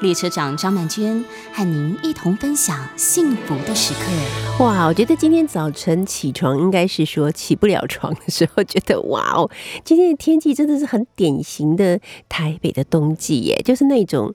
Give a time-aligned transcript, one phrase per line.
[0.00, 4.64] 列车长张曼娟和您一同分享幸福的时刻。
[4.64, 9.50] 哇，我觉得今天早晨起床应该是说起不了床的时候，觉得哇哦，
[9.84, 14.34] 今天的天气真的是很典型的台北的冬季耶，就是那种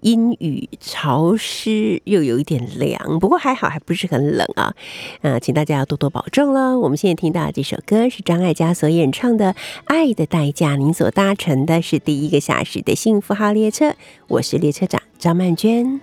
[0.00, 4.74] 阴雨潮湿又有一点凉，不过还好还不是很冷啊。
[5.20, 6.78] 啊，请大家要多多保重了。
[6.78, 9.52] 我们现在听到的这首歌是张艾嘉所演唱的
[9.84, 13.94] 《爱的代价》，您所搭乘的是第一个小时的幸福号列车，
[14.28, 15.01] 我是列车长。
[15.18, 16.00] 张曼娟，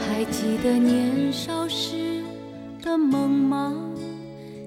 [0.00, 2.22] 还记得年少时
[2.82, 3.74] 的梦吗？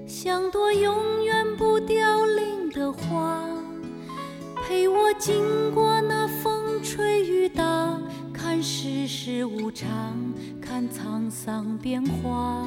[0.06, 3.46] 像朵永远不凋零的花，
[4.66, 8.00] 陪我经过那风吹雨打，
[8.32, 9.86] 看世事无常，
[10.60, 12.66] 看沧桑变化。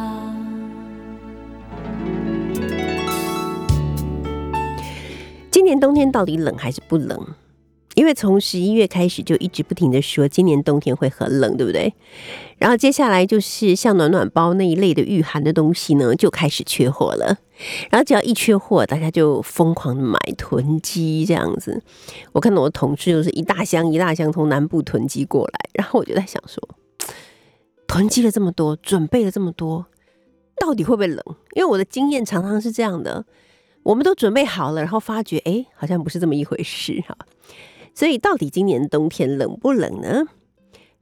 [5.79, 7.27] 冬天到底冷还是不冷？
[7.95, 11.93] 因为从十一月开始就一直不停的说今年冬天会很冷，对不对？
[12.57, 17.37] 然后接下来就是像暖暖包那一类的御寒的东西呢，就开始缺货了。
[17.89, 21.83] 然后只要一缺货，大家就疯狂的买囤积这样子。
[22.31, 26.63] 我看到我的同事就是一大箱一大箱从南部囤积过来，然后我就在想说，
[27.87, 29.85] 囤积了这么多，准备了这么多，
[30.57, 31.21] 到底会不会冷？
[31.55, 33.25] 因为我的经验常常是这样的。
[33.83, 37.17] 我们都准备好了，然后发觉，哎，好像不是这么一回事 哈。
[37.93, 40.25] 所以，到底今年冬天冷不冷呢？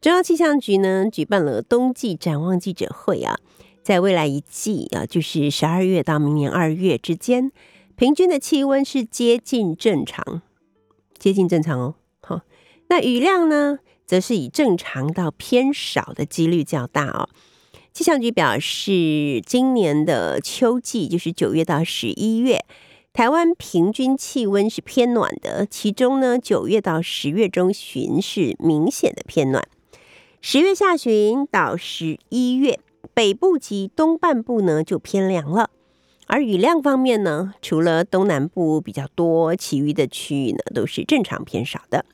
[0.01, 3.37] 中央气象局呢举办了冬季展望记者会啊，
[3.83, 7.51] 在未来一季啊，就是十二月到明年二月之间，
[7.95, 10.41] 平均的气温是接近正常，
[11.17, 11.95] 接近正常哦。
[12.21, 12.41] 好，
[12.87, 17.29] 那雨量呢，则是以正常到偏少的几率较大哦。
[17.99, 22.63] 气象局表示，今年的秋季就是九月到十一月，
[23.11, 25.65] 台湾平均气温是偏暖的。
[25.65, 29.67] 其中呢，九月到十月中旬是明显的偏暖，
[30.39, 32.79] 十月下旬到十一月，
[33.13, 35.69] 北部及东半部呢就偏凉了。
[36.27, 42.05] 而雨量方面呢，除了东南部比较多，其余的区域呢都是正常偏少的。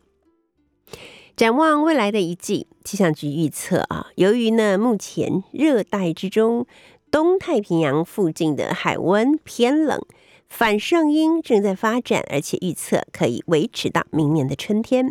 [1.36, 6.68] 展望未来的一季，气象局预测啊，由于呢目前热带之中
[7.10, 10.00] 东太平洋附近的海温偏冷，
[10.48, 15.10] 反圣音正在发展，而且预测可以维持到明年的春天。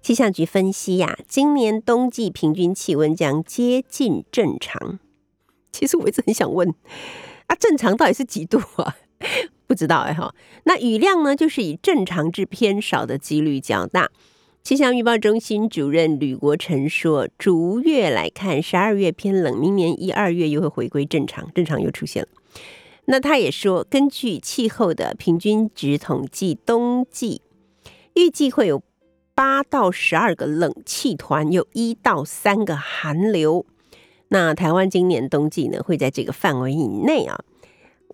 [0.00, 4.98] 气象局分析呀，今年冬季平均气温将接近正常。
[5.70, 6.74] 其实我一直很想问，
[7.46, 8.96] 啊，正常到底是几度啊？
[9.66, 10.34] 不知道哎哈。
[10.64, 14.10] 那雨量呢，就是以正常至偏少的几率较大。
[14.62, 22.28] 气象预报中心主任吕国成说：“逐月来看，十二月偏冷，明年一二月又会回归正常，正常又出现了。”
[23.06, 27.42] 那他也说，根据气候的平均值统计，冬季
[28.14, 28.84] 预计会有
[29.34, 33.66] 八到十二个冷气团，有一到三个寒流。
[34.28, 37.42] 那台湾今年冬季呢，会在这个范围以内啊。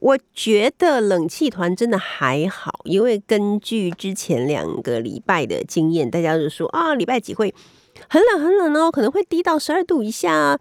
[0.00, 7.54] 我觉得冷气团真的还好，因为根据之前两个礼拜的经验，大家就说啊，礼拜几会
[8.08, 10.58] 很冷很冷哦，可能会低到十二度以下。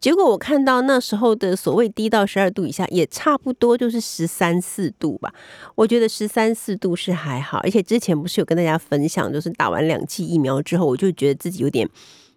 [0.00, 5.30] 结果我看到那时候的所谓低到十二度以下，也差不多就是十三四度吧。
[5.74, 11.86] 我觉得十三四度是还好，而且之前不是有跟大家分享，就是打完两剂疫苗之后，我就觉得自己有点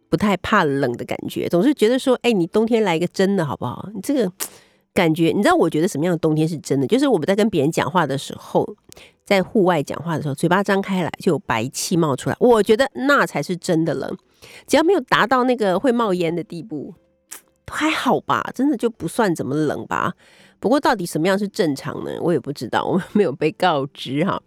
[0.10, 3.90] 不太怕冷的感觉，总是觉得说，哎，你冬天来一个真的好不好？
[3.96, 4.30] 你这个
[4.94, 6.86] 感觉，你知道我觉得什么样的冬天是真的？
[6.88, 8.68] 就是我们在跟别人讲话的时候，
[9.26, 14.18] 在户外讲话的时候，嘴巴张开来就有白气冒出来，我觉得那才是真的冷。
[14.68, 16.94] 只要没有达到那个会冒烟的地步。
[17.66, 20.14] 还好吧，真的就不算怎么冷吧。
[20.60, 22.12] 不过到底什么样是正常呢？
[22.22, 24.44] 我也不知道，我们 没有被告知哈。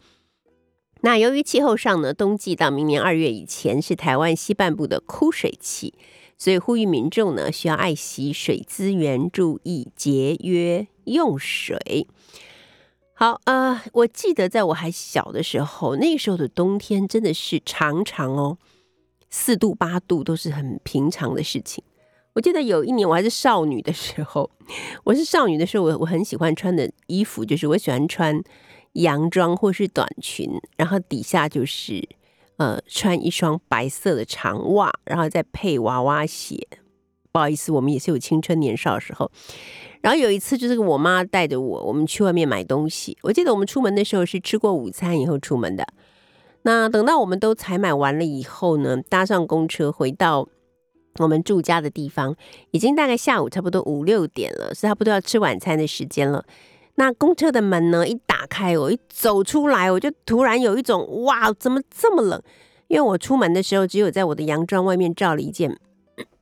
[1.00, 5.92] 那由于气候上呢，冬季到明年二月以前是台湾西半部的枯水期，
[6.38, 12.06] 所以呼吁民众呢需要爱惜水资源，注意节约用水。
[13.14, 18.58] 好呃，我记得在我还小的时候，那时候的冬天真的是常常哦，
[19.30, 21.82] 四度八度都是很平常的事情。
[22.34, 24.50] 我记得有一年我还是少女的时候，
[25.04, 28.38] 我是少女的时候，我我很喜欢穿的衣服就是我喜欢穿
[28.92, 32.06] 洋装或是短裙，然后底下就是
[32.56, 36.66] 呃穿一双白色的长袜，然后再配娃娃鞋。
[37.32, 39.30] 不好意思，我们也是有青春年少的时候。
[40.00, 43.16] 然后有一次就是我妈带着我，我们去外面买东西。
[43.22, 45.86] 我记得我们出门的时候是吃过午餐以后出门的。
[46.62, 50.48] 那等到我们都采买完了以后呢，搭上公车回到。
[51.18, 52.36] 我们住家的地方
[52.72, 56.44] 已经大概下午差不多五六点了，是差不多要吃晚餐的时间了。
[56.96, 62.42] 那公车的门呢一打开，我一走出来，我就突然有一种哇，怎么这么冷？
[62.88, 65.78] 因为我出门的时候只有在我的洋装外面罩了一件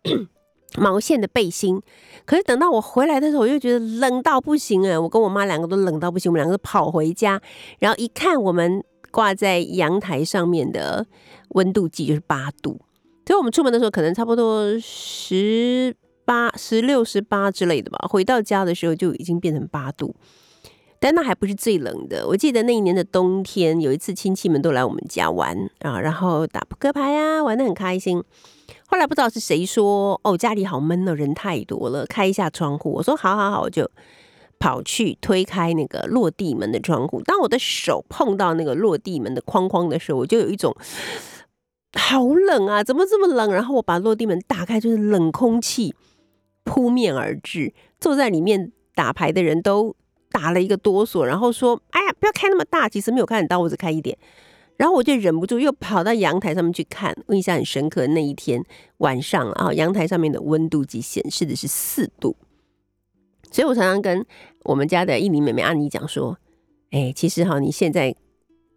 [0.76, 1.80] 毛线的背心，
[2.24, 4.98] 可是等到我回来的时候，我就觉得冷到不行哎！
[4.98, 7.40] 我跟我妈两个都冷到不行，我们两个都跑回家，
[7.78, 11.06] 然后一看我们挂在阳台上面的
[11.50, 12.80] 温度计就是八度。
[13.26, 18.06] 所以我们出门的时候可能差不多十八、十六、十八之类的吧。
[18.08, 20.14] 回到家的时候就已经变成八度，
[21.04, 22.26] 但那还不是最冷的。
[22.26, 28.24] 我记得那一年的冬天，有一次亲戚们都来我们家玩啊，然后打扑克牌啊，玩的很开心。
[28.86, 33.86] 后来不知道是谁说：“哦，家里好闷哦，人太多了，开一下窗户。”我说：“好好好。”我就
[34.58, 37.20] 跑去推开那个落地门的窗户。
[37.20, 40.74] 当我的手碰到那个落地门的框框的时候，我就有一种。
[41.92, 42.82] 好冷啊！
[42.82, 43.52] 怎么这么冷？
[43.52, 45.94] 然后我把落地门打开，就是冷空气
[46.64, 47.74] 扑面而至。
[48.00, 49.94] 坐在里面打牌的人都
[50.34, 54.18] 打了一个哆嗦，然后说：“哎呀，不要开那么大。”其实没有看到，我只开一点。
[54.76, 57.16] 然后我就忍不住又跑到阳台上面去看。
[57.28, 58.60] 印象很深刻，那一天
[58.96, 62.36] 晚上啊，阳台上面的温度计显示的是四度。
[63.52, 64.26] 所以我常常跟
[64.64, 66.36] 我们家的印尼妹妹阿妮讲说
[66.90, 68.14] ：“哎，其实哈，你现在。”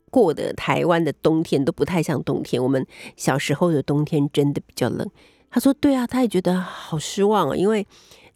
[0.09, 2.83] 过的台湾的冬天都不太像冬天，我们
[3.17, 5.05] 小时候的冬天真的比较冷。
[5.49, 7.85] 他说：“对啊，他也觉得好失望啊，因为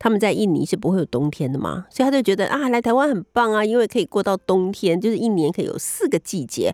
[0.04, 6.74] 他们在印尼是不会有冬天的嘛，所以他就觉得啊，来台湾很棒啊，因为可以过到冬天，就是一年可以有四个季节，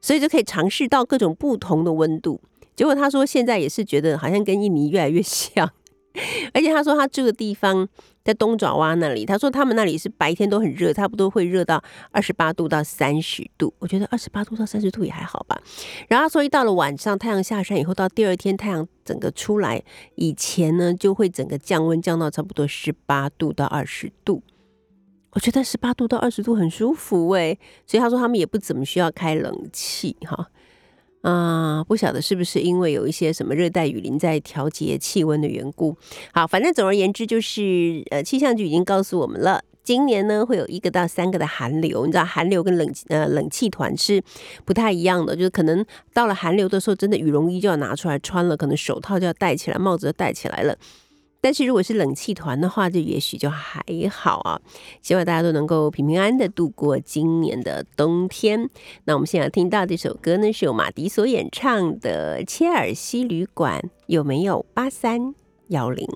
[0.00, 2.40] 所以就可以尝试到各种不同的温度。
[2.74, 5.70] 结果他说现在也是觉得好像跟印尼越来越像。”
[6.54, 7.88] 而且他说他住的地方
[8.24, 13.72] 在东爪哇那里，他说他们那里是白天都很热，差不多会热到二十八度到三十度。
[13.78, 15.60] 我觉得二十八度到三十度也还好吧。
[16.08, 19.82] 然后他说一到了晚上，太阳下山以后，到第二天太阳整个出来
[20.14, 24.42] 以前呢，就会整个降温降到差不多十八度到二十度。
[25.32, 30.48] 我觉得十八度到二十度很舒服哎，所以他说他们也不怎么需要开冷气哈。
[31.26, 35.96] 啊，不晓得是不是因为有一些什么热带雨林在调节气温的缘故。
[36.32, 42.06] 好，反正总而言之，就是呃，气象局已经告诉我们了，今年呢会有一个到三个的寒流。
[42.06, 44.22] 你知道寒流跟冷呃冷气团是
[44.64, 50.78] 不太一样的，就是可能到了寒流的时候，真的羽绒衣就要拿出来穿了，可能手套就要戴起来，帽子要戴起来了。
[51.40, 54.60] 但是如果是冷气团的话，就也许就还好啊。
[55.02, 58.68] 希望大家都能够平平安安的度过今年的冬天。
[59.04, 65.34] 那我们现在听到这首歌呢，是由马迪所演唱的《切尔西旅馆》，有没有八三
[65.68, 66.06] 幺零？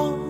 [0.00, 0.29] 时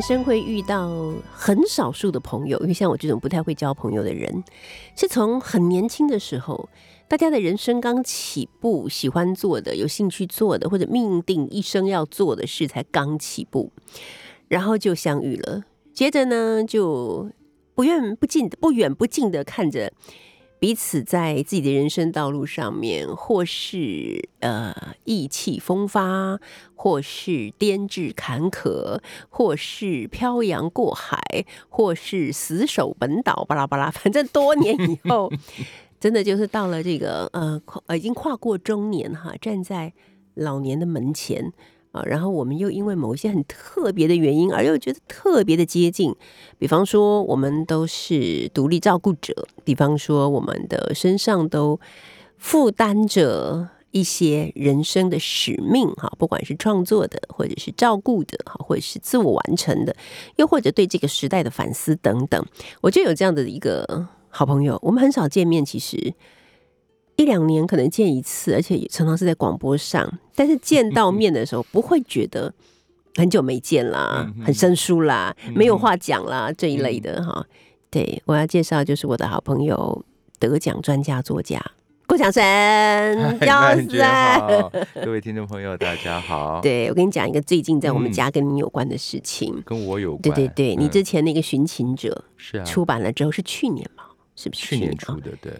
[0.00, 4.42] 人生会遇到很少数的朋友，因为像我这种不太会交朋友的人，
[4.96, 6.70] 是从很年轻的时候，
[7.06, 13.72] 大家的人生刚起步，喜欢做的、有兴趣做的，或者命定一生要做的事才刚起步，
[14.48, 15.64] 然后就相遇了。
[15.92, 17.30] 接着呢，就
[17.74, 19.92] 不远不近、不远不近的看着
[20.60, 26.38] 彼此在自己的人生道路上面，或是呃意气风发，
[26.74, 29.00] 或是颠至坎坷，
[29.30, 31.18] 或是漂洋过海，
[31.70, 35.32] 或是死守本岛，巴拉巴拉，反正多年以 后，
[35.98, 39.92] 真的就是到了这个呃跨呃已经跨过中年哈，站在
[40.34, 41.52] 老年的门前。
[41.92, 46.14] 啊，然后我们又因为某一些很特别的原因，而又觉得特别的接近。
[46.58, 49.32] 比方说，我们都是独立照顾者；
[49.64, 51.80] 比方说，我们的身上都
[52.36, 59.96] 负担着一些人生的使命，哈，不管是创作的，或者是照顾的，哈，或者是自我完成的，
[60.36, 62.46] 又或者对这个时代的反思等等。
[62.82, 66.14] 我就有这样的一个好朋友，我们很少见面，其实。
[67.20, 70.10] 一两年可能见一次，而且也常常是在广播上。
[70.34, 72.50] 但是见到面的时候，不会觉得
[73.16, 77.46] 很久没见啦，很生疏啦，没有话讲啦这一类的哈。
[77.90, 80.02] 对我要介绍就是我的好朋友，
[80.38, 81.62] 得奖专家作家
[82.06, 82.42] 郭强生，
[83.40, 84.72] 教师好，
[85.04, 86.62] 各位听众朋友大家好。
[86.62, 90.34] 对我跟你讲一个最近在我们家跟你有关的事情，跟我有关。
[90.34, 94.04] 对对对，你之前那个《寻情者》是啊，出版了之后是去年嘛？
[94.34, 95.32] 是不是去年出的？
[95.42, 95.52] 对。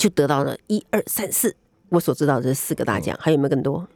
[0.00, 1.54] 就得到了一二三四，
[1.90, 3.86] 我所知道的这四个大奖，还有没有更多？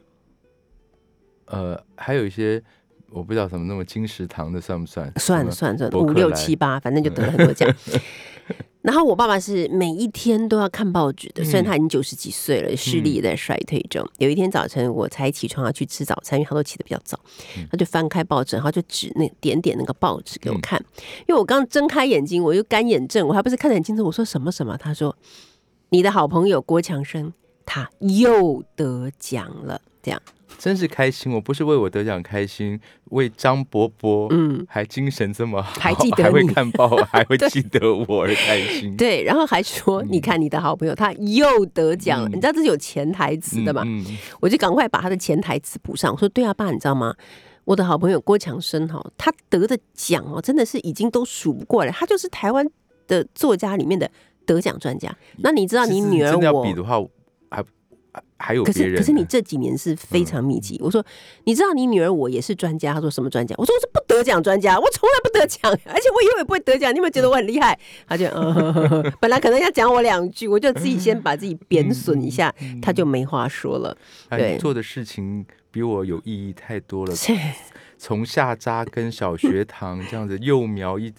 [1.45, 2.61] 呃，还有一些
[3.09, 5.11] 我不知道什么那么金石堂的算不算？
[5.17, 7.67] 算算算，五六七八，反正就得了很多奖。
[8.83, 14.07] 然后我爸爸是每一天都要看报纸的，虽然他已经九十几岁了，视力也在衰退中。
[14.19, 17.19] 有一天早晨我才起床要去吃早餐，因为他都起得比较早，
[17.71, 20.79] 他就翻开报纸，然后就指那点点那个报纸给我看。
[21.27, 24.05] 因为我刚睁开眼睛，我又干眼症，我还不是看得很清楚。
[24.05, 24.77] 我说什么什么？
[24.77, 25.17] 他说。
[25.95, 27.31] 你的好朋友郭强生，
[27.65, 30.21] 他又得奖了，这样
[30.57, 31.31] 真是开心。
[31.31, 32.77] 我不是为我得奖开心，
[33.11, 38.97] 为张伯伯，嗯，还精神这么好，还记得还会看报， 还会记得我而开心。
[38.97, 43.81] 对，然后还说，你看你的好朋友他又得奖了，你知道这是有潜台词的嘛？
[44.41, 46.11] 我就赶快把他的潜台词补上。
[46.11, 47.15] 我说，对啊，爸，你知道吗？
[47.63, 52.69] 我的好朋友郭强生哈，他得的奖哦，真的是已经都数不过来，他就是台湾
[53.07, 54.11] 的作家里面的。
[54.45, 57.01] 得奖专家，那你知道你女儿我比的话，
[57.49, 57.63] 还
[58.37, 60.79] 还有可是可是你这几年是非常密集。
[60.81, 61.03] 我说，
[61.45, 63.53] 你知道你女儿我也是专家，她说什么专家？
[63.57, 66.93] 我说我是不得奖专家，我从来不得奖，而且我以后也不会得奖。
[66.93, 67.77] 你有没有觉得我很厉害？
[68.07, 73.97] 她就嗯， 本来可能要讲我两句，我就自己先把自己贬损一下，他就没话说了。
[74.29, 77.13] 对，做的事情比我有意义太多了。
[77.97, 81.13] 从下扎根小学堂这样子幼苗一。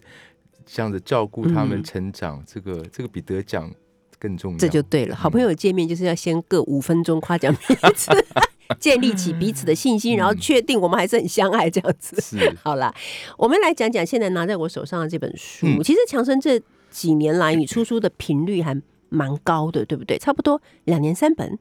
[0.66, 3.72] 这样子照顾他们成长，这个这个比得奖
[4.18, 4.58] 更重要。
[4.58, 8.10] 这就对了，好朋友见面就是要先各五分钟夸奖彼此，
[8.80, 12.20] 建立起彼此的信心，然后确定我们还是很相爱这样子。
[12.20, 12.92] 是，好了，
[13.38, 15.66] 我们来讲讲现在拿在我手上的这本书。
[15.84, 18.76] 其实强生这几年来，你出书的频率还
[19.08, 20.18] 蛮高的，对不对？
[20.18, 21.56] 差不多两年三本，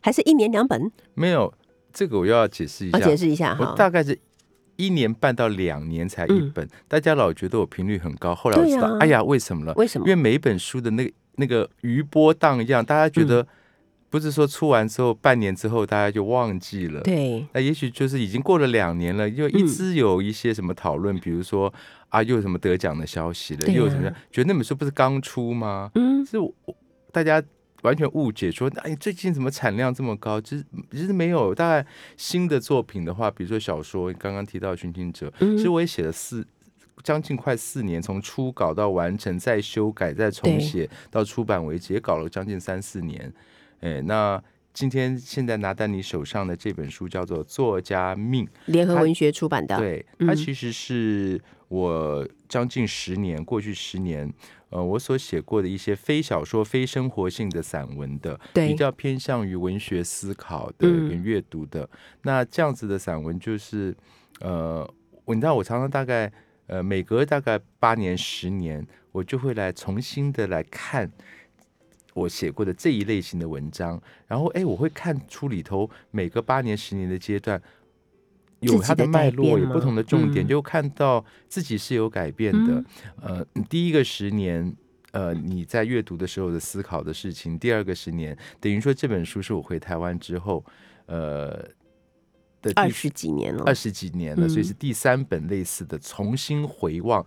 [0.00, 0.92] 还是一年两本？
[1.14, 1.52] 没有，
[1.94, 4.18] 这个我要解释一下，解释一下哈，大概是。
[4.80, 8.34] 一年半到两年才一本，大家老觉得我频率很高。
[8.34, 9.74] 后来我知道，啊哎呀，为什么了？
[9.74, 13.46] 为什么因为每一本书的那个那个余波荡漾，大家觉嗯得
[14.08, 17.00] 不是说出完之后半年之后大家就忘记了。
[17.02, 21.72] 对，那也许就是已经过了两年了，又一直有一些什么讨论，比如说
[22.08, 25.90] 啊，又有什么得奖的消息了，啊又有什么，觉得那本书不是刚出吗？
[25.94, 26.52] 嗯，是我
[27.12, 27.42] 大家
[27.82, 30.40] 完全误解说，哎，最近怎么产量这么高？
[30.40, 31.54] 其实其实没有。
[31.54, 36.46] 大概新的作品的话，比如说小说，刚刚提到《寻情者》，嗯其实我也写了四。
[37.02, 43.32] 将近快四年，从初稿到完成，再修改，再重对写，到出版为止，也搞了将近三四年。
[43.80, 44.38] 哎，那
[44.74, 54.30] 今天现在拿在你手上的这本书叫做《作家命》，它联合文学出版的，对，嗯它其实是我将近十年，过去十年，
[54.70, 61.88] 呃，我所写过的一些非小说、非生活性的散文的，对比较偏向于文学思考的嗯跟阅读的。
[62.22, 63.94] 那这样子的散文，就是
[64.40, 64.88] 呃，
[65.24, 66.32] 我你知道，我常常大概
[66.66, 71.10] 呃，每隔大概八年、十年，我就会来重新的来看。
[72.12, 77.60] 我写过的这一类型的文章，然后哎，我会看出里头每个八年、十年的阶段，
[78.60, 80.48] 有它的脉络，有不同的重点，嗯。
[80.48, 82.84] 就看到自己是有改变的。
[83.22, 83.44] 嗯。
[83.54, 84.74] 呃，第一个十年，
[85.12, 90.64] 呃，你在阅读的时候的思考的事情；第二个十年，等于说这本书是我回台湾之后，
[91.06, 91.66] 呃
[92.62, 97.24] 的二十几年了，二十几年了，嗯所以是第三本类似的重新回望。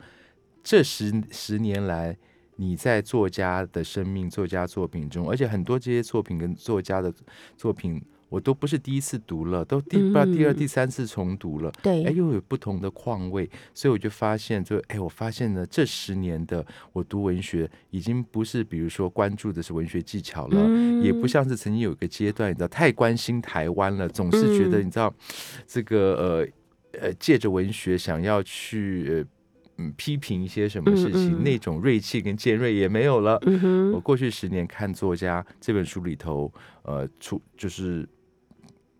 [0.63, 2.15] 这十十年来
[2.55, 7.11] 你在作家的生命、作家作品中，而且很多这些作品跟作家的
[7.57, 7.99] 作品，
[8.33, 11.71] 我都不是第一次读了，都第不知道第二、嗯第三次重读了。
[11.83, 12.03] 对。
[12.03, 24.85] 哎，又有不同的况味，所以我就发现，就哎，我发现呢，这十年的我读文学，已经不是比如说关注的是文学技巧了，嗯也不像是曾经有一个阶段，你知道太关心台湾了，总是觉得嗯。
[24.87, 25.13] 你知道
[25.67, 29.25] 这个呃呃，借着文学想要去呃
[29.77, 31.43] 嗯批评一些什么事情，嗯嗯。
[31.43, 33.37] 那种锐气跟尖锐也没有了。
[33.45, 38.07] 嗯，我过去十年看作家这本书里头，呃，出就是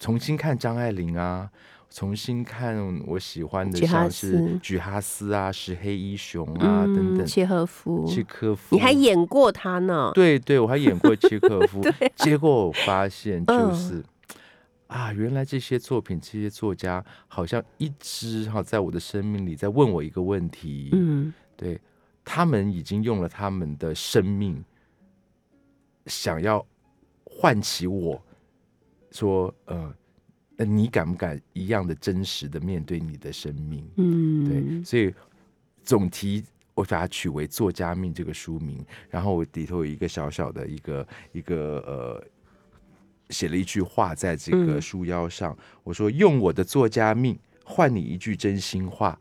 [0.04, 1.50] 重新看张爱玲啊，
[1.90, 4.60] 重新看我喜欢的像是斯。
[4.62, 11.82] 菊哈斯啊、石黑一雄啊、等等，契诃夫，契诃夫，你还演过他呢，对对，我还演过契诃夫，
[12.18, 13.74] 结果我发现就嗯。
[13.74, 14.04] 是。
[14.88, 21.34] 啊，原来这些作品、这些作家好像一直哈在我的生命里在问我一个问题，嗯。
[21.56, 21.80] 对
[22.26, 24.62] 他们已经用了他们的生命，
[26.08, 26.64] 想要
[27.24, 28.22] 唤起我
[29.14, 29.96] 说，呃，
[30.58, 33.88] 那你敢不敢一样的真实的面对你的生命？
[33.98, 35.14] 嗯，对，所以
[35.84, 42.24] 总题我把它取为《作家命》这个书名，然后我里头有一个小小的一个一个呃，
[43.30, 49.18] 写了一句话在这个嗯书腰上，我说用我的作家命换你一句真心话。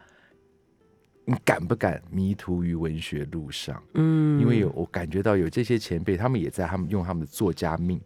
[1.24, 3.80] 你敢不敢迷途于文学路上？
[3.94, 8.00] 嗯，因为有我感觉到有这些前辈，他们也在他们用他们的作家命。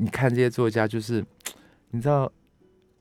[0.00, 1.22] 你看这些作家，就是
[1.90, 2.32] 你知道，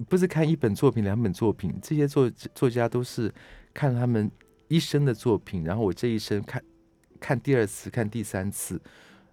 [0.10, 3.34] 不是看一本作品、两本作品，这些作作家都是
[3.74, 4.30] 看他们
[4.68, 6.62] 一生的作品，然后我这一生看
[7.18, 8.82] 看第二次、看第三次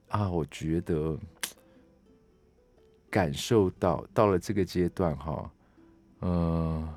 [0.07, 1.19] 啊，我觉得
[3.11, 5.51] 感受到到了这个阶段哈，
[6.21, 6.95] 呃，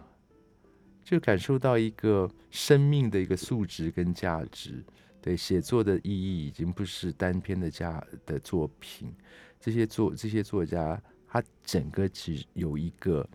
[1.04, 4.84] 就感受到一个生命的一个素质跟价值。
[5.22, 9.14] 对写作的意义，已经不是单篇的价的作品，
[9.60, 13.28] 这些作这些作家，他整个其实有一个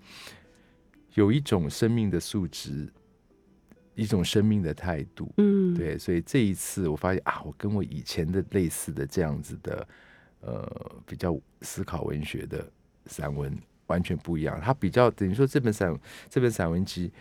[1.14, 2.90] 有一种生命的素质，
[3.94, 5.30] 一种生命的态度。
[5.36, 9.88] 嗯，对，所以这一次我发现啊，我跟我以前的类似的这样子的，
[10.40, 12.68] 呃，比较思考文学的
[13.06, 13.56] 散文
[13.86, 14.60] 完全不一样。
[14.60, 15.96] 他比较等于说这本散
[16.28, 17.12] 这本散文集，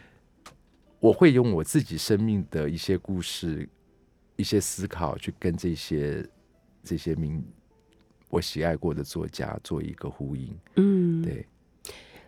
[1.00, 3.68] 我会用我自己生命的一些故事、
[4.38, 6.28] 一些思考去跟这些
[6.84, 7.44] 这些名
[8.34, 10.50] 我喜爱过的作家做一个呼应。
[10.76, 11.46] 嗯，对，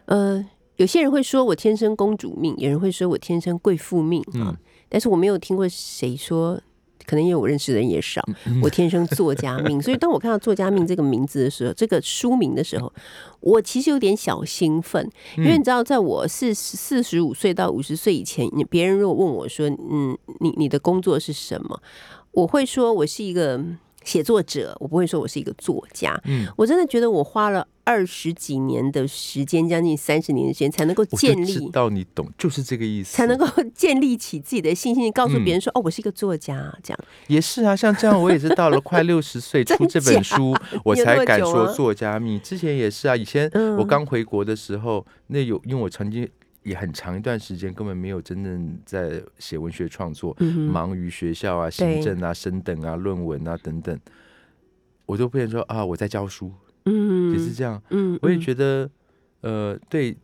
[0.06, 6.62] 呃，有些人会说我天生公主命，有人会说我天生贵妇命啊，嗯但是我没有听过谁说。
[7.08, 12.92] 可能因为我认识的人也少，嗯我天生作家命，所以当我看到“作家命”这个名字的时候，这个书名的时候，
[13.42, 21.80] 我其实有点小兴奋，因为你知道，在我四十四十五岁到五十岁以前，你别人如果问我说：“嗯，你你的工作是什么？”
[22.34, 23.64] 我会说我是一个
[24.06, 26.18] 写作者，我不会说我是一个作家。
[26.24, 42.40] 嗯，我真的觉得我花了二十几年的时间，将近三十年的时间，才能够建立，道你懂，就是这个意思，才能够建立起自己的信心，告诉别人嗯说：“哦，我是一个作家。”这样，也是啊，像这样我也是到了快六十岁 出这本书，我才敢说作家命。
[42.40, 46.30] 之前也是啊，以前嗯我刚回国的时候，那有因为我曾经
[46.66, 53.98] 也很长一段时间根本没有真正在写文学创作，嗯忙于学校啊、行政啊、升等啊、论文啊等等，
[55.06, 56.52] 我都变成说啊，我在教书，
[56.86, 57.82] 嗯，也是这样。
[57.92, 58.42] 嗯，我也嗯。
[58.42, 58.90] 觉得，
[59.42, 60.18] 呃，对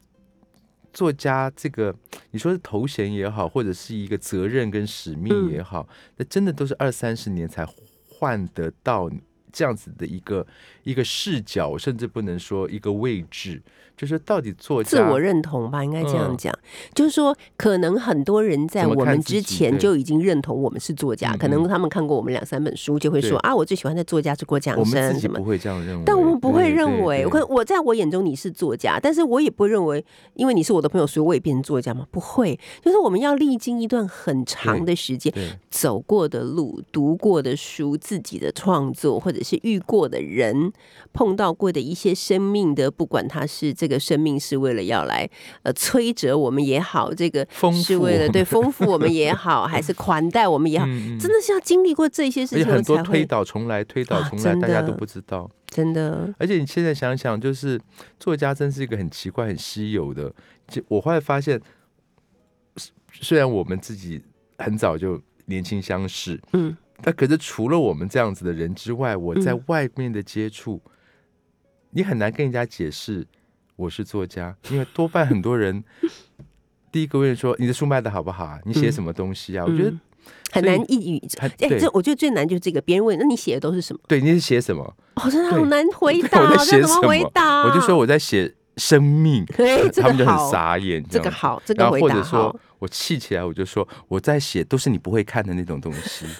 [0.92, 1.96] 作家这个，
[2.32, 5.52] 你说是头衔也好，或者是一个责任跟使命嗯。
[5.52, 7.64] 也好，那真的都是二三十年才
[8.10, 9.08] 换得到
[9.54, 10.46] 这样子的一个
[10.84, 13.62] 一个视角，甚至不能说一个位置，
[13.96, 16.38] 就是到底作家自我认同吧，应该这样嗯。
[16.38, 16.54] 讲，
[16.94, 21.68] 就是说，可能很多人在我们之前就已经认同我们是作家，嗯可能嗯。
[21.68, 25.46] 他们看过我们两三本书，就会说啊，我最喜欢的作家是郭强我们自生什么不。
[25.46, 25.98] 会这样认。
[25.98, 32.08] 为，但我们不会认为，我可我在我眼中你是作家，但是我也不会认为，因为你是我的朋友，所以我也变成作家吗？
[32.12, 35.34] 不会，就是我们要历经一段很长的时间，
[35.70, 40.71] 走过的路、读过的书、自己的创作，或者是遇过的人、
[41.14, 45.30] 碰到过的一些生命的，不管他是这个生命是为了要来
[45.64, 47.48] 呃摧折我们也好，这个
[47.84, 55.50] 是为了对 丰富我们也好， 还是款待我们也好，真的是要经历过这些事情，很多推倒重来，推倒啊重来，大家都不知道。
[55.68, 57.80] 真的而且你现在想想，就是
[58.20, 60.30] 作家真是一个很奇怪、很稀有的。
[60.68, 61.58] 就我后来发现，
[62.76, 64.22] 虽虽然我们自己
[64.58, 70.82] 很早就年轻相识，嗯，但可是除了我们这样子的人之外，我在嗯外面的接触，
[71.92, 73.26] 你很难跟人家解释
[73.76, 75.84] 我是作家，因为多半很多人
[76.92, 78.60] 第一个问说你的书卖的好不好啊？
[78.66, 79.66] 你写嗯什么东西啊？
[79.66, 80.00] 我觉得嗯
[80.52, 81.22] 很难一语。
[81.40, 84.00] 哎，对这我觉得最难就是这个，别人问，那你写的都是什么？
[84.08, 84.84] 对，你是写什么？
[85.16, 87.64] 哦，真的好难回答哦，我在写这怎么回答？
[87.64, 89.46] 我就说我在写生命，
[89.96, 90.96] 他们就很，傻眼。
[90.96, 96.26] 样子这个好，这个然后回答或者说，我气起来，我就说我在写都是你不会看的那种东西。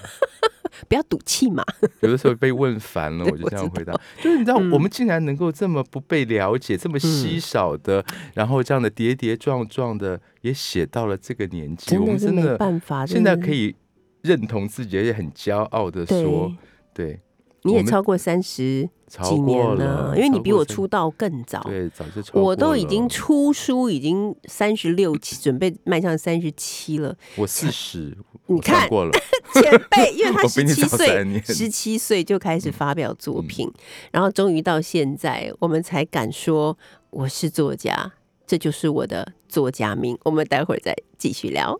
[0.88, 1.62] 不要赌气嘛。
[2.00, 3.92] 有的时候被问烦了，我就这样回答。
[4.20, 13.06] 就是你知道，嗯我们竟然能够这么不被了解，这么稀少的，然后这样的跌跌撞撞的，也写到了这个年纪，我真的没们真的办法。
[13.06, 13.76] 现在可以
[14.22, 16.52] 认同自己，而且很骄傲的说，
[16.92, 17.20] 对，
[17.64, 21.60] 你也超过三十超几年过了，因为你比我出道更早。
[21.64, 27.16] 对，早就超过我都已经出书，已经三十六期，准备迈向三十七了。
[27.36, 29.12] 我四十，你看过了，
[29.54, 33.72] 前辈，因为 他十七岁十七岁就开始发表作嗯品，
[34.10, 36.76] 然后终于到现在，我们才敢说
[37.10, 38.12] 我是作家，
[38.46, 40.18] 这就是我的作家名。
[40.24, 41.78] 我们待会儿再继续聊。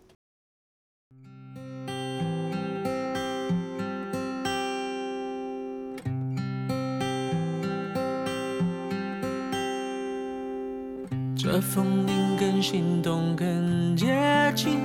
[11.53, 14.07] 这风铃更心动，更接
[14.55, 14.79] 近。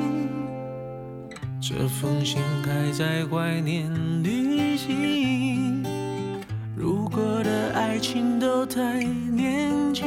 [1.58, 3.90] 这封信还在怀念
[4.22, 5.82] 旅行。
[6.76, 10.06] 如果的爱情都太年轻，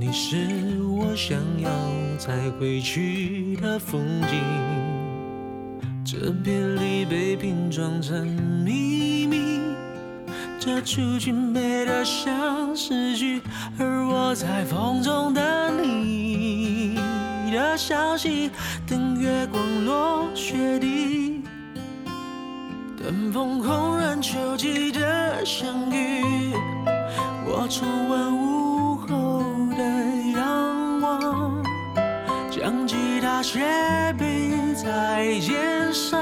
[0.00, 1.70] 你是我想要
[2.18, 4.36] 再回去的风景。
[6.04, 9.07] 这别离被拼装成秘密，
[10.60, 13.40] 这出去美得像诗句，
[13.78, 16.98] 而我在风中等你
[17.52, 18.50] 的消息，
[18.86, 21.44] 等月光落雪地，
[23.00, 26.52] 等风空人秋季的相遇。
[27.46, 29.42] 我重温午后
[29.76, 29.82] 的
[30.36, 31.62] 阳光，
[32.50, 33.60] 将吉他斜
[34.18, 36.20] 背在肩上，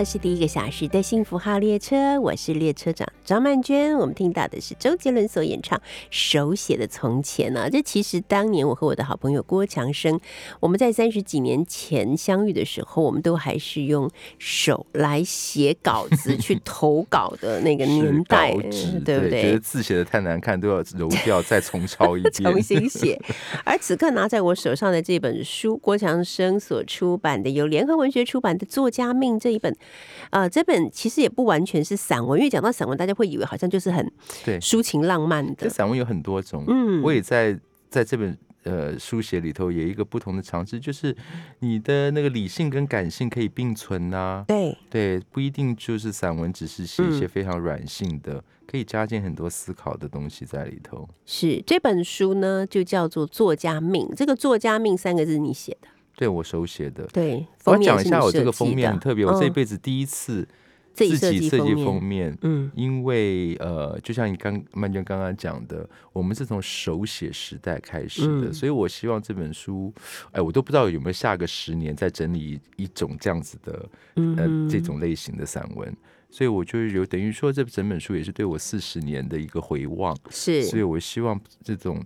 [0.00, 3.94] 的是第一个小时的幸福号列车，我是列车长张曼娟。
[3.98, 5.78] 我们听到的是周杰伦所演唱
[6.10, 7.68] 《手写的从前》呢。
[7.68, 10.18] 这其实当年我和我的好朋友郭强生，
[10.58, 18.52] 我们在三十几年前相遇的时候，我们都还是用手来写稿子去投稿的那个年代，
[19.04, 19.42] 对不对？
[19.42, 23.20] 觉得字写的太难看，都要揉掉再重 抄一遍，重新写。
[23.66, 29.76] 而此刻拿在我手上的这本书，郭强生所出版的，由联合文学出版的《作家命》这一本，
[30.30, 34.10] 呃，这本其实也不完全是散文，因为讲到散文，大家会以为好像就是很
[34.44, 35.54] 对抒情浪漫的。
[35.58, 41.16] 这散文有很多种，嗯我也在在这本呃书写里头有一个不同的尝试，就是
[41.60, 51.08] 你的那个理性跟感性可以并存呐、对，对，不一定就是散文，只是写一些嗯非常软性的，可以加进很多思考的东西在里头。
[51.26, 54.06] 是这本书呢，就叫做《作家命》。
[54.14, 55.88] 这个“作家命”三个字你写的，
[56.20, 57.46] 对我手写的，对。
[57.64, 60.46] 我要讲一下我这个封面很特别，我这辈子第一次
[60.92, 61.30] 自己设
[61.60, 62.36] 计计封面。
[62.42, 69.90] 嗯因为呃，就像你刚曼娟刚刚讲的，我们是从手写时代开始的，嗯所以我希望这本书，
[70.32, 73.72] 哎，我都不知道有没有下个十年再整理一一种这样子的
[74.16, 75.90] 呃嗯这种类型的散文，
[76.28, 82.04] 所以我就有等于说这整本书也是对我四十年的一个回望，是所以我希望这种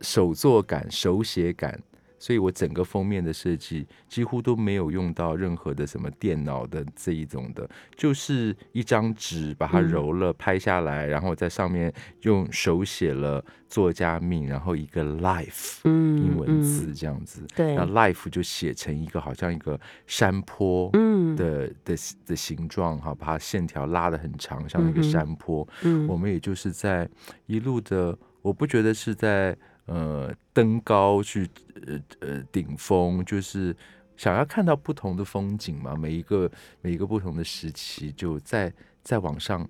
[0.00, 1.80] 手作感、手写感。
[2.18, 9.86] 所以我整个封面的设计几乎都没有用到任何的什么电脑的这一种的，就是一张纸把它嗯。
[9.96, 17.74] 揉了、拍下来，然后在上面用手写了作家名，然后一个 life 嗯英文字嗯这样子，对。
[17.76, 21.34] 那 life 就写成一个好像一个山坡嗯。
[21.36, 25.66] 的的的形状哈，把它线条拉的很长，像一个山坡。
[25.82, 26.06] 嗯。
[26.08, 27.08] 我们也就是在
[27.46, 31.48] 一路的，我不觉得是在呃登高去
[31.86, 33.74] 呃呃顶峰，就是
[34.16, 35.96] 想要看到不同的风景嘛。
[35.96, 38.72] 每一个每一个不同的时期，就再
[39.02, 39.68] 再往上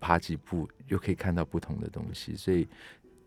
[0.00, 2.34] 爬几步，又可以看到不同的东西。
[2.36, 2.66] 所以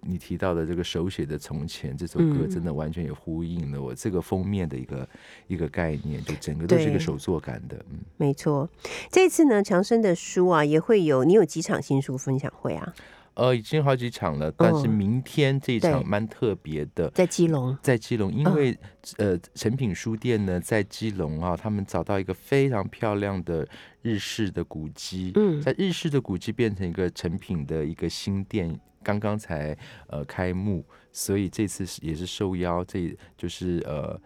[0.08, 5.10] 你提到的这个手写的从前这首歌，嗯真的完全也呼应了我这个封面的一个
[5.48, 8.00] 一个概念，就整个都是一个手作感的，嗯。
[8.18, 8.70] 没错。
[9.10, 12.94] 这次呢，强生的书啊，也会有你有几场新书分享会啊，
[13.36, 17.78] 呃，已经好几场了，但是嗯明天这一场蛮特别的，在基隆。
[17.82, 18.78] 在基隆，因嗯为、
[19.18, 23.68] 呃，诚品书店呢在基隆啊，他们找到一个非常漂亮的
[24.02, 34.20] 日式的古迹，嗯在日式的古迹变成一个成品的一个新店，刚刚才呃开幕，所以这次也是受邀，这就是呃。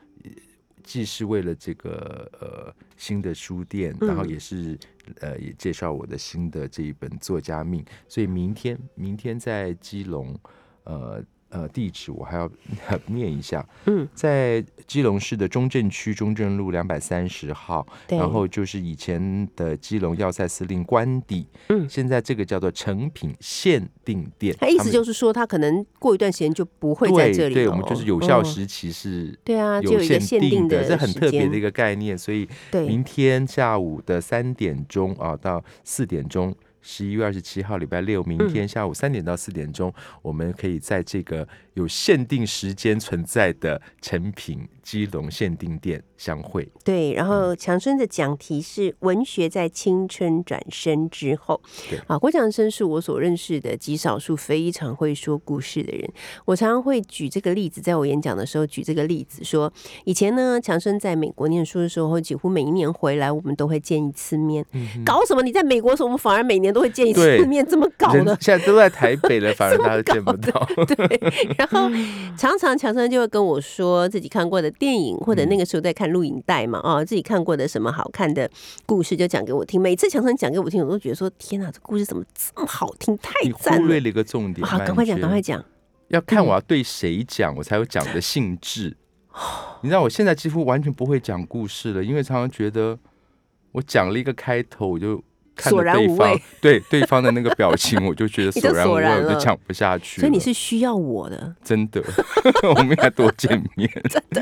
[0.82, 4.78] 既是为了这个呃新的书店，然后嗯也是
[5.22, 10.38] 呃也介绍我的新的这一本作家命，所以明天明天在基隆，
[10.84, 12.50] 呃呃地址我还要
[13.08, 21.88] 念一下，嗯， 在基隆市的中正区中正路两百三十号，然后就是以前的基隆要塞司令官邸，嗯。
[21.90, 28.46] 现在这个叫做成品限定店，他意思就是说，他可能过一段时间就不会在这里对，了我们就是有效嗯。
[28.46, 29.38] 时期是。
[29.44, 41.48] 对啊，就有一个限定的，这很特别的一个概念，所以明天下午的三点钟啊到四点钟，十一月二十七号礼拜六，明天下午三点到四点钟，我们可以在这个
[41.80, 46.70] 有限定时间存在的成品基隆限定店相会。
[46.84, 51.98] 对，然嗯后强生的讲题是文学在青春转身之后对。
[52.08, 56.08] 啊，郭强生是我所认识的极少数非常会说故事的人。
[56.46, 59.72] 我常常会举这个例子，在我演讲的时候举这个例子，说
[60.04, 64.66] 以前呢，强生在美国念书的时候，几乎每一年回来，我们都会见一次面。
[65.06, 65.42] 搞什么？
[65.42, 68.38] 你在美国的时候，我们反而每年都会见一次面，这么搞人的？
[68.42, 70.68] 现在都在台北了， 反而大家见不到。
[70.86, 71.20] 对，
[71.58, 71.90] 然后
[72.38, 78.50] 常常强生就会跟我说自己看过的电影，或者嗯那个时候在看录影带嘛，啊，自己看过的什么好看的
[78.86, 79.80] 故事就讲给我听。
[79.80, 83.82] 每次强生讲给我听，我都觉得说天哪，这故事怎么这么好听，太赞了！
[83.82, 85.64] 忽略了一个重点，好，赶快讲，赶快讲。
[86.10, 88.98] 要看我要对谁讲，我才有讲的兴致。
[89.82, 92.98] 你知道，我现在几乎完全不会讲故事了，因为常常觉得
[93.74, 95.24] 我讲了一个开头，我就
[95.62, 100.22] 看索着对方然对对方的那个表情，我就觉得 索然无味，我就讲不下去。
[100.22, 102.02] 所以你是需要我的， 真的，
[102.70, 103.90] 我们应该多见面。
[104.10, 104.42] 真的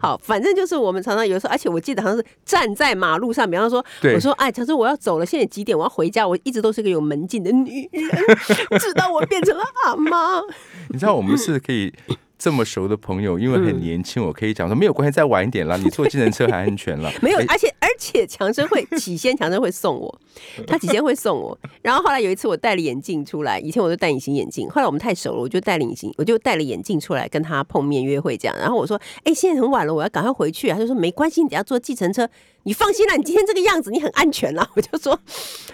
[0.00, 5.76] 好，反正就是我们常常有时候，而且我记得好像是站在马路上，比方说，我说，哎，强生我要走了，现在几点？
[5.76, 6.26] 我要回家。
[6.26, 10.40] 我一直都是个有门禁的女人，直到我变成了阿妈。
[10.88, 11.92] 你知道我们是可以
[12.38, 17.10] 这么熟的朋友，因为很年轻，我可以讲说没有关系，再晚一点啦，你坐 计程车还安全了。
[17.22, 17.46] 没有，哎。
[17.48, 20.20] 而且而且强生会起先强生会送我，
[20.66, 32.28] 他起先会送我，然后后来有一次我戴了眼镜出来，以前我都戴隐形眼镜，后来我们太熟了，我就戴了隐形，我就戴了眼镜出来跟他碰面约会这样，然后我说，哎、现在很晚了，我要赶快回去啊，他就说没关系，你等下坐计程车，
[32.64, 35.18] 你放心啦，你今天这个样子你很安全啦，我就说，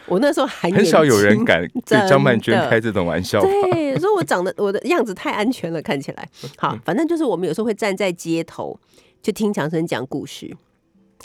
[0.06, 3.48] 我那时候还很少有人敢对张曼娟开这种玩笑吧？
[3.72, 8.78] 对，说我长得我的样子太安全了，看起来 好，反正就是我们有时候会站在街头，
[9.22, 10.56] 就听强生讲故事。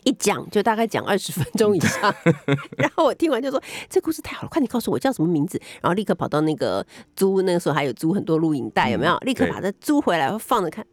[0.03, 2.13] 一讲就大概讲二十分钟以上，
[2.77, 9.17] 然后我听完就说这故事太好了，快点告诉我叫什么名字，然后立刻跑到那个租那个时候还有租很多录影带，有没有？
[9.19, 10.85] 立刻把它租回来放着看。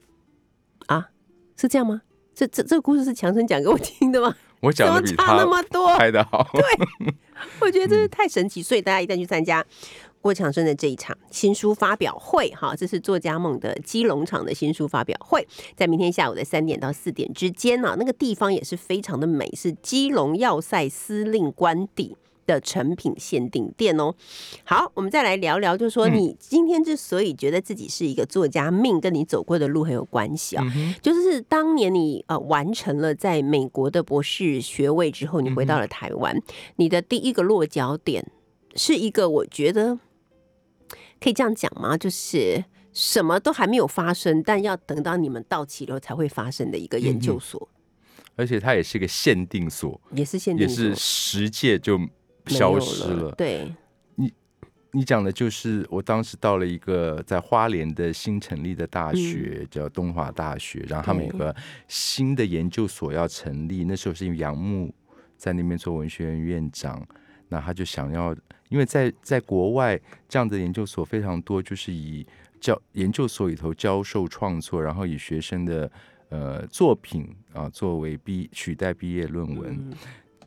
[0.87, 1.09] 啊，
[1.61, 2.01] 是这样吗？
[2.35, 4.35] 这这这个故事是强生讲给我听的吗？
[4.63, 5.95] 我怎么讲的比差那他么多？
[5.99, 6.49] 拍的好。
[7.61, 9.65] 我觉得真是太神奇，所以大家一定要去参加
[10.21, 12.49] 郭强生的这一场新书发表会。
[12.51, 15.47] 哈，这是作家梦的基隆场的新书发表会，
[15.77, 22.17] 在明天下午的三点到四点之间呢、那个地方也是非常的美，是基隆要塞司令官邸。
[22.47, 24.15] 的成品限定店哦，
[24.65, 30.65] 好，我们再来聊聊，就是说你今天之所以觉得自己是一个作家，命跟你走过的路很有关系啊、
[31.01, 36.41] 就是当年你呃完成了在美国的博士学位之后，你回到了台湾，
[36.77, 38.31] 你的第一个落脚点
[38.75, 39.99] 是一个我觉得
[41.21, 41.97] 可以这样讲吗？
[41.97, 47.69] 就是什么都还没有发生，但要等到你们到齐了才会发生的一个研究所，
[48.37, 51.99] 而且它也是一个限定所，也是限定也是十届就
[52.47, 53.25] 消失了。
[53.25, 53.33] 了。
[53.33, 53.73] 对，
[54.17, 54.33] 你
[54.93, 61.55] 你讲的就是我当时到了一个在花莲的新成立的大学，叫东华大学，然后他们有个
[61.89, 63.85] 新的研究所要成立。
[63.85, 64.95] 那时候是因为杨牧
[65.37, 67.07] 在那边做文学院院长，
[67.49, 68.37] 那他就想要，
[68.69, 72.27] 因为在在国外这样的研究所非常多，就是以
[72.61, 75.91] 教研究所里头教授创作，然后以学生的
[76.29, 79.91] 呃作品啊作为毕取代毕业论文。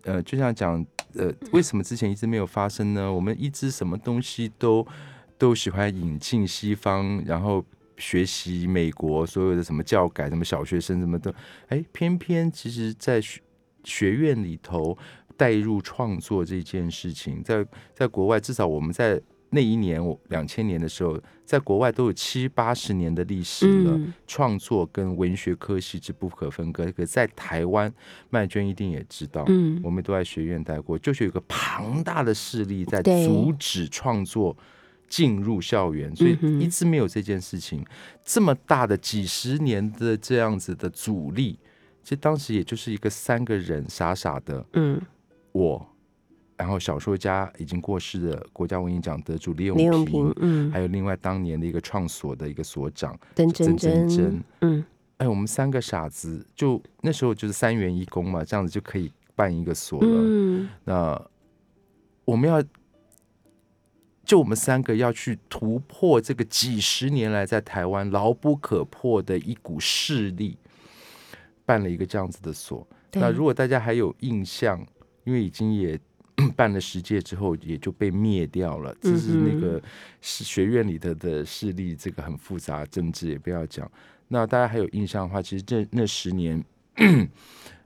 [0.05, 3.11] 呃，就像讲，呃，为什么之前一直没有发生呢？
[3.11, 4.85] 我们一直什么东西都
[5.37, 7.65] 都喜欢引进西方，然后
[7.97, 11.33] 学习美国所有的什么教改，什么小学生什么的，
[11.67, 13.41] 哎，偏偏其实在学
[13.83, 14.97] 学院里头
[15.35, 19.21] 带入创作这件事情，在在国外，至少我们在
[19.55, 23.93] 那一年，我两千年的时候，在国外都有七八十年的历史了。
[23.93, 26.91] 嗯创作跟文学科系是不可分割。
[26.91, 27.91] 可在台湾，
[28.29, 34.55] 麦娟一定也知道，嗯我们都在学院待过，就是有一个庞大的势力在阻止创作
[35.07, 37.85] 进入校园，所以一直没有这件事情。
[38.25, 41.57] 这么大的几十年的这样子的阻力，
[42.03, 45.01] 其实当时也就是一个三个人傻傻的嗯，
[45.53, 45.94] 我。
[46.57, 54.85] 然后小说家已经过世的国家文艺奖得主李永平平，，嗯，还有另外当年的一个创所的一个所长邓曾真真真，嗯。
[55.17, 60.09] 哎，我们三个傻子，就那时候就是三元一公嘛，这样子就可以办一个所了。
[60.09, 60.67] 嗯。
[60.83, 61.29] 那
[62.25, 62.61] 我们要，
[64.25, 70.57] 就我们三个要去突破这个几十年来在台湾牢不可破的一股势力，
[71.65, 72.85] 办了一个这样子的所。
[73.13, 74.85] 那如果大家还有印象，
[75.23, 75.97] 因为已经也
[76.55, 78.95] 办了十届之后，也就被灭掉了。
[79.01, 79.81] 这是那个
[80.21, 83.89] 是学院里头的势力，这个很复杂，政治也不要讲。
[84.27, 86.63] 那大家还有印象的话，其实这那十年，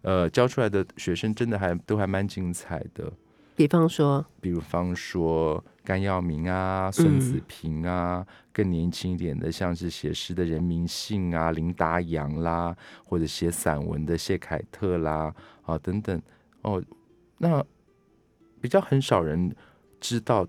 [0.02, 3.12] 呃，教出来的学生真的还都还蛮精彩的。
[3.56, 16.22] 比方说，比如方说甘耀明啊、孙子平啊，更年轻一点的，像是写诗的人民信啊、林达阳啦，或者写散文的谢凯特啦，啊等等
[16.62, 16.82] 哦，
[17.38, 17.62] 那
[18.62, 19.54] 比较很少人
[20.00, 20.48] 知道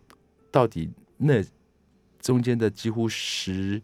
[0.50, 1.42] 到底那
[2.20, 3.80] 中间的几乎十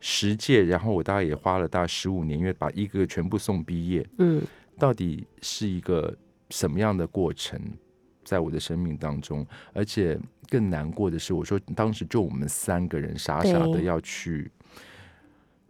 [0.00, 4.42] 十届，然后我大概也花了大概十五年，因为把一个全部送毕业，嗯。
[4.78, 6.16] 到底是一个
[6.48, 7.60] 什么样的过程，
[8.24, 14.50] 在我的生命当中，而且更难过的是，我说当时就我们三个人傻傻的要去，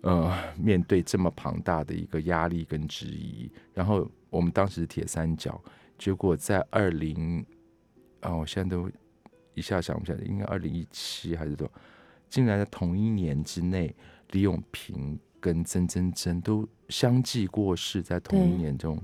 [0.03, 5.61] 呃，面对这么庞大的一个压力跟质疑，然后我们当时是铁三角，
[5.99, 7.45] 结果在二零
[8.21, 8.91] 啊，我现在都
[9.55, 11.73] 一下想不起来，应该二零一七还是多少，
[12.29, 13.95] 竟然在同一年之内，
[14.31, 19.01] 李永平跟曾真真都相继过世，在同一年中，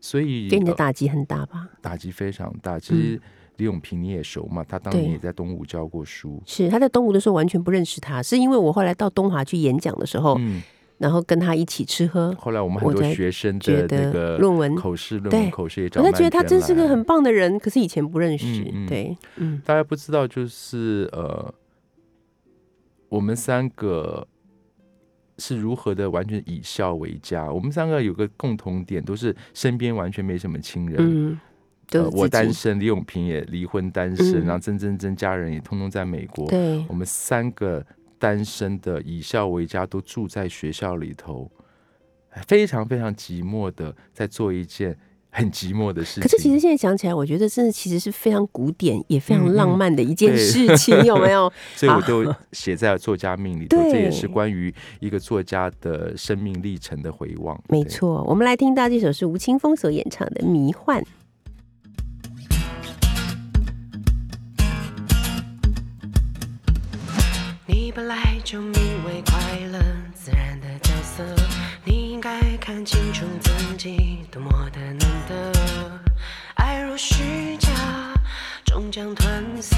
[0.00, 1.68] 所以给你的呃打击很大吧？
[1.80, 2.78] 打击非常大。
[2.78, 3.20] 其实
[3.56, 6.40] 李永平你也熟嘛，他当年也在东吴教过书。
[6.46, 10.62] 是他在东吴的时候完全不认识他，是因为我后来到东华去演讲的时候，嗯，
[10.98, 18.46] 然后跟他一起吃喝，后来我们很多学生觉的那个论文口试论文口试也找我才觉得他真是个很棒的人，可是以前不认识。
[18.64, 18.86] 嗯嗯。
[18.86, 19.62] 对，嗯。
[19.64, 21.54] 大家不知道，就是呃，
[23.08, 24.26] 我们三个
[25.38, 27.48] 是如何的完全以孝为家。
[27.48, 31.38] 我们三个有个共同点，都是身边完全没什么亲人，嗯
[32.12, 34.44] 我单身，李永平也离婚单身，嗯。
[34.44, 36.84] 然后曾曾曾家人也通通在美国，对。
[36.88, 37.86] 我们三个
[38.18, 41.50] 单身的以校为家，都住在学校里头，
[42.46, 44.96] 非常非常寂寞的在做一件
[45.30, 46.22] 很寂寞的事情。
[46.22, 51.52] 可是其实现在想起来，我觉得真的其实是非常古典也非常浪漫的一件事情，有没有？
[51.76, 57.60] 所以我都写在了作家命里头，对这也是关于一个作家的生命历程的回望。
[57.68, 61.00] 没错，我们来听到这首是吴青峰所演唱的《迷幻》。
[67.98, 69.80] 本来就名为快乐，
[70.14, 71.24] 自然的角色，
[71.84, 75.98] 你应该看清楚自己多么的难得。
[76.54, 77.68] 爱若虚假，
[78.64, 79.76] 终将褪色。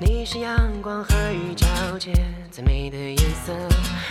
[0.00, 2.12] 你是阳光和雨交接
[2.50, 3.52] 最美的颜色，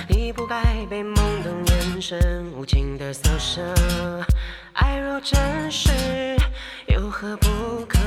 [0.07, 3.61] 你不该被懵懂眼神无情的扫射。
[4.71, 5.89] 爱若真实，
[6.87, 7.99] 有何不可？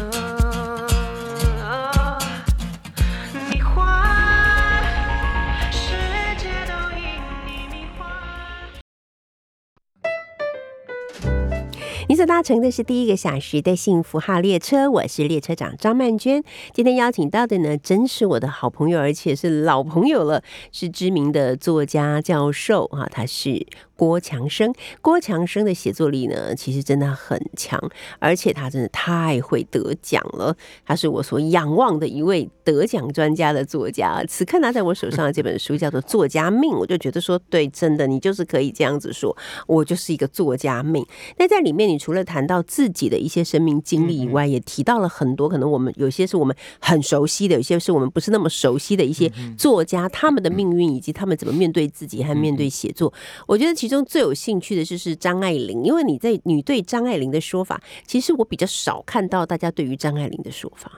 [12.27, 16.43] 搭乘的是第一个小时的幸福号列车，我是列车长张曼娟。
[16.73, 23.67] 今天邀请到的呢，真是我的好朋友，而且是老朋友了，是知名的作家教授啊，他是
[23.97, 24.73] 郭强生。
[25.01, 27.81] 郭强生的写作力呢，其实真的很强，
[28.19, 30.57] 而且他真的太会得奖了。
[30.85, 34.25] 他是我所仰望的一位得奖专家的作家。
[34.29, 39.37] 此刻拿在我手上的这本书叫做《作家命》，我就觉得说，对，真的，你就是可以这样子说，
[39.67, 41.07] 我就是一个作家命。
[41.39, 53.13] 那在里面，你除了谈到自己的一些生命经历以外，也提到了很多可能我们有些是我们很熟悉的，有些是我们不是那么熟悉的一些作家他们的命运，以及他们怎么面对自己和面对写作。
[53.47, 60.91] 我觉得其中最有兴趣的就是张爱玲，因为你在你对张爱玲的说法，其实我比较少看到大家对于张爱玲的说法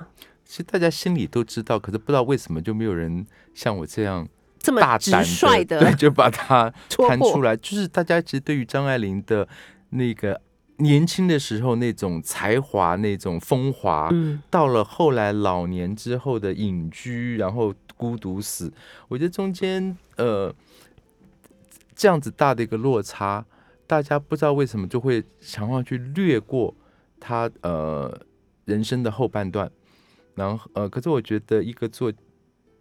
[0.45, 4.25] 其实大家心里都知道，可是不知道为什么就没有人像我这样
[4.61, 7.57] 这么大胆率的，对，就把它 戳破谈出来。
[7.57, 9.49] 就是大家其实对于张爱玲的
[9.91, 10.41] 那个
[10.77, 18.73] 年轻的时候那种才华、那种风华，嗯到了后来老年之后的隐居，然后孤独死，
[19.09, 20.55] 我觉得中间呃
[21.97, 23.45] 这样子大的一个落差，
[23.87, 26.73] 大家不知道为什么就会想要去略过
[27.19, 28.15] 他呃
[28.67, 29.69] 人生的后半段，
[30.35, 32.13] 然后呃，可是我觉得一个作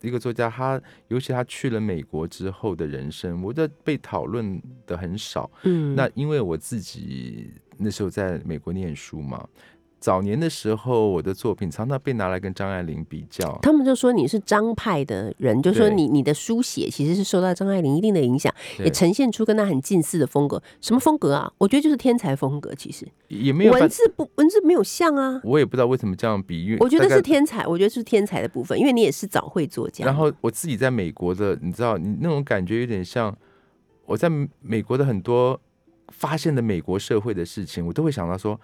[0.01, 5.49] 一个作家，他尤其他去了美国之后的人生，我觉得被讨论的很少。
[5.63, 9.47] 嗯，那因为我自己那时候在美国念书嘛，
[10.05, 13.57] 早年的时候，我的作品常常被拿来跟张爱玲比较。
[13.63, 20.61] 他们就说你是张派的人，就说你你的书写其实是受到张爱玲一定的影响，也呈现出跟她很近似的风格。
[20.79, 21.51] 什么风格啊？
[21.57, 22.71] 我觉得就是天才风格。
[22.75, 30.05] 其实也没有文字不文字没有像啊，我也不知道为什么这样比，喻我觉得是天才，我觉得是天才的部分，因为你也是早会作家。
[30.05, 33.35] 然后我自己在美国的，你知道，你那种感觉有点像
[34.05, 34.29] 我在
[34.61, 35.59] 美国的很多
[36.09, 38.59] 发现的美国社会的事情，我都会想到说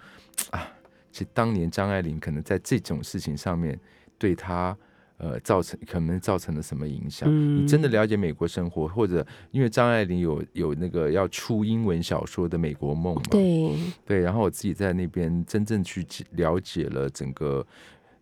[0.50, 0.68] 啊，
[1.12, 3.78] 其实当年张爱玲可能在这种事情上面
[4.18, 4.76] 对她
[5.18, 7.28] 呃造成可能造成了什么影响。
[7.30, 13.70] 嗯你真的了解美国生活，或者因为张爱玲有有那个要出英文小说的美国梦嘛，对，
[14.06, 17.64] 对，然后我自己在那边真正去解了解了整个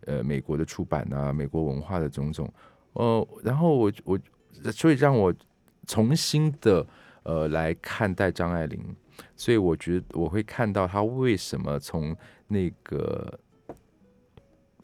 [0.05, 2.53] 呃美国的出版啊，美国文化的种种，
[2.93, 4.19] 呃、然后我我
[4.71, 5.33] 所以让我
[5.87, 6.85] 重新的
[7.23, 8.79] 呃来看待张爱玲，
[9.35, 12.15] 所以我觉得我会看到她为什么从
[12.51, 13.39] 那个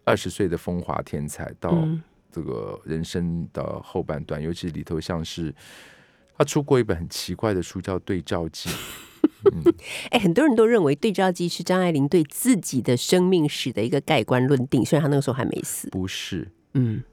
[0.05, 2.01] 二十岁的风华天才到嗯
[2.31, 5.53] 这个人生的后半段，尤其里头像是
[6.37, 8.69] 他出过一本很奇怪的书叫《对照记》。
[10.11, 15.89] 哎，很多人都认为《对照记》是张爱玲对自己的生命史的一个盖棺论定，虽然她那个时候还没死。
[15.89, 17.03] 不是，嗯，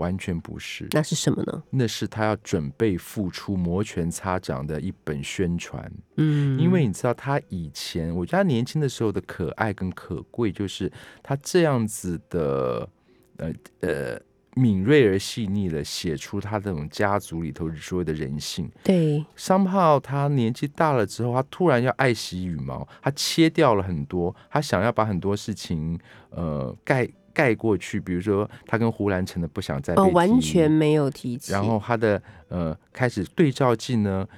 [0.00, 1.62] 完全不是，那是什么呢？
[1.68, 5.92] 那是他要准备付出摩拳擦掌的一本宣传。
[6.16, 10.90] 嗯，因为你知道，他以前，我觉得他年轻的时候的可爱跟可贵，就是
[11.22, 12.88] 他这样子的，
[13.36, 14.20] 呃呃，
[14.54, 18.70] 敏锐而细腻的写出他这种家族里头所有的人性。
[18.82, 25.98] 对，商炮他年纪大了之后，他突然要爱惜羽毛，他切掉了很多，他想要把很多事情
[26.30, 31.52] 呃盖盖过去，比如说他跟胡兰成的不想再被哦，提完全没有提起。
[31.52, 34.28] 然后他的呃开始对照记呢，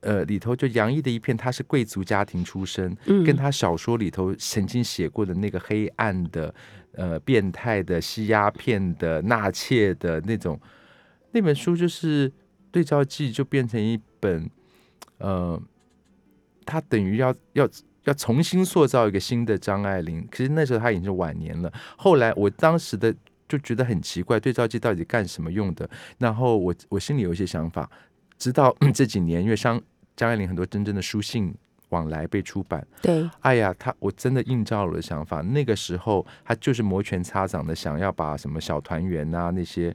[0.00, 6.54] 呃里头就洋溢的一片，他是贵族家庭出身，嗯跟他小说里头曾经写过的那个黑暗的、
[6.92, 10.60] 呃变态的、吸鸦片的、纳妾的那种
[11.32, 12.30] 那本书，就是
[12.70, 14.48] 对照记，就变成一本
[15.18, 15.60] 呃
[16.64, 17.68] 他等于要要
[18.04, 20.26] 要重新塑造一个新的张爱玲。
[20.30, 21.72] 可是那时候她已经是晚年了。
[21.96, 23.14] 后来我当时的
[23.48, 25.88] 就觉得很奇怪，对照机到底干什么用的？
[26.18, 27.90] 然后我我心里有一些想法，
[28.38, 29.80] 直到这几年，因为张
[30.16, 31.54] 张爱玲很多真正的书信
[31.90, 35.40] 往来被出版，对，哎呀，他我真的映照了我的想法。
[35.42, 39.94] 那个时候他就是摩拳擦掌的想要把什么小团圆啊那些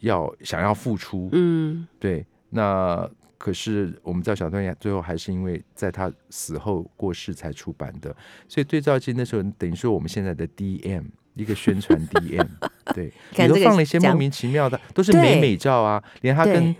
[0.00, 8.14] 要想要付出，嗯，对，那可是我们知道小团圆最后还是因为在他死后过世才出版的，
[8.48, 12.46] 所以对照机那时候等于说我们现在的 DM 一个宣传 DM，
[12.94, 16.74] 对，看这个里头放了一些莫名其妙的，都是美美照啊，连他跟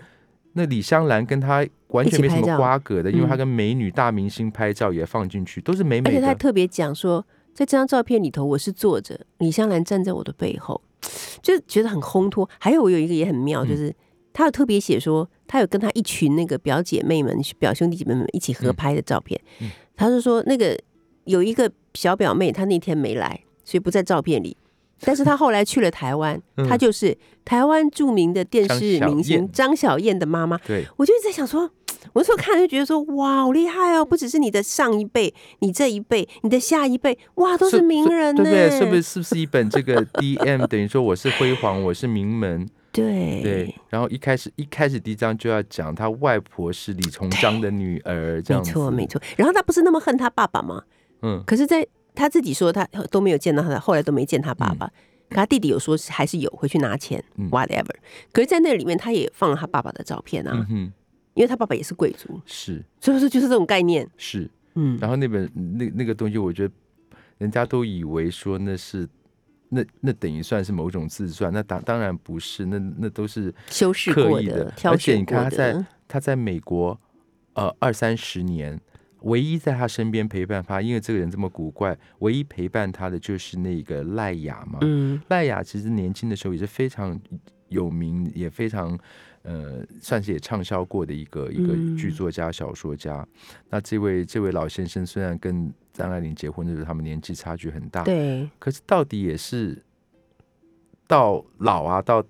[0.53, 6.15] 那李香兰跟他完全没什么瓜葛的，因为他嗯跟美女大明星拍照也放进去，都是美而美的。
[6.15, 10.81] 且他特别讲说，在这张照片里头，我是坐着，李香兰站在我的背后，
[11.43, 12.49] 就觉得很烘托。
[12.57, 13.95] 还有我有一个也很妙，嗯就是
[14.37, 19.41] 他有特别写说，他有跟他一群那个表姐妹们、表兄弟姐妹们一起合拍的照片。
[19.61, 20.79] 嗯他是说那个
[21.23, 24.55] 有一个小表妹，她那天没来，所以不在照片里。
[25.01, 30.55] 但是她后来去了台湾，嗯她就是台湾著名的电视明星燕张小燕的妈妈。
[30.59, 31.61] 对，我就一直在想说，
[32.13, 34.05] 我那时候看就觉得说，哇，好厉害哦！
[34.05, 38.79] 不只是你的上一辈，你这一辈，你的下一辈，哇，都是名人呢，对不对？
[38.79, 39.01] 是不是？
[39.01, 42.69] 是不是一本这个 DM 等于说我是辉煌，我是名门？
[43.03, 43.75] 对对。
[43.89, 49.07] 然后一开始一开始第一章就要讲他外婆是李从章的女儿，这样没错，没。
[49.07, 49.21] 错。
[49.35, 50.83] 然后他不是那么恨他爸爸吗？
[51.21, 54.87] 嗯，可是，在他自己说他都没有见到他的，后来都没见他爸爸。
[55.29, 57.99] 可他弟弟有说是还是有回去拿钱、嗯 w h a t e v e r
[58.31, 60.91] 可是，在那里面他也放了他爸爸的照片啊，嗯，
[61.33, 64.09] 因为他爸爸也是贵族，是 所以说就是这种概念。
[64.17, 64.49] 是。
[64.75, 66.73] 嗯，然后那本那那个东西，我觉得
[67.39, 69.09] 人家都以为说那是
[69.69, 76.99] 那那等于算是某种自传，那当当然不是，那那都是修饰刻过的，而且你看他在，他在美国
[77.53, 78.79] 呃二三十年，
[79.21, 84.79] 唯一在他身边陪伴他，因为这个人这么古怪，唯一陪伴他的就是那个赖雅嘛。
[84.81, 87.19] 嗯，赖雅其实年轻的时候也是非常
[87.67, 88.97] 有名，也非常
[89.47, 93.25] 呃，算是也畅销过的一个一个嗯剧作家、小说家。
[93.69, 99.81] 那这位这位老先生虽然跟张爱玲结婚的时候，他们年纪差距很大，对，可是到底也是
[101.07, 102.21] 到老啊，到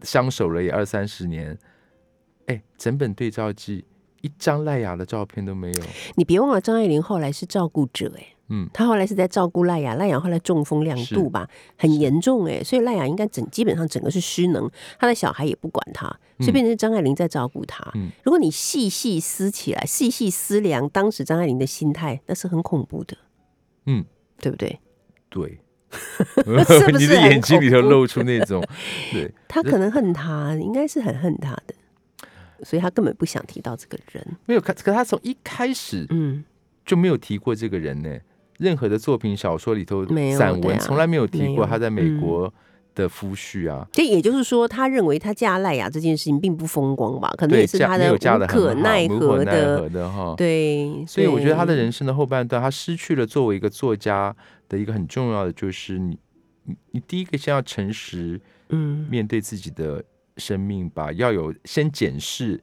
[0.00, 1.58] 相守了也二三十年，
[2.46, 3.84] 哎，整本对照记
[4.22, 5.82] 一张赖雅的照片都没有。
[6.14, 16.06] 你别忘了张爱玲后来是照顾者哎、嗯，他后来是在照顾赖雅，赖雅后来中风两度吧，很严重哎、所以赖雅应该整基本上整个是失能，他的小孩也不管他，
[16.38, 17.82] 所以变成是张爱玲在照顾他。
[17.94, 18.10] 嗯。
[18.22, 23.16] 如果你细细思起来，细细思量当时张爱玲的心态，那是很恐怖的，
[23.86, 24.04] 嗯，
[24.38, 24.78] 对不对？
[25.30, 25.60] 对，
[26.66, 28.62] 是不你的是眼睛里头露出那种，
[29.12, 31.74] 对，他可能恨他，应该是很恨他的，
[32.64, 34.36] 所以他根本不想提到这个人。
[34.44, 36.44] 没有看，可他从一开始嗯，
[36.84, 38.18] 就没有提过这个人呢。
[38.62, 40.06] 任何的作品、小说里头
[40.38, 42.54] 散文从来没有提过他在美嗯国
[42.94, 43.86] 的夫婿啊。
[43.92, 47.28] 这也就是说，他认为他嫁赖雅这件事情并不风光吧？
[47.36, 49.88] 可能，也是他的无的，可奈何的。
[50.36, 54.34] 对，所以我觉得他的人生的后半段，他失去了作为一个作家
[54.68, 56.16] 的一个很重要的，就是你，
[56.64, 60.04] 你，你第一个先要诚实嗯面对自己的
[60.36, 62.62] 生命吧，要有先检视、